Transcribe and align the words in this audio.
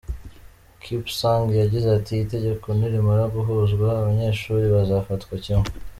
Kipsang 0.83 1.45
yagize 1.61 1.87
ati 1.97 2.13
"Itegeko 2.23 2.67
nirimara 2.77 3.23
guhuzwa, 3.35 3.87
abanyeshuri 3.99 4.65
bazafatwa 4.75 5.33
kimwe. 5.43 5.69